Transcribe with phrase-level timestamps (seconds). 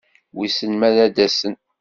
[0.35, 1.55] Wissen ma ad-asen?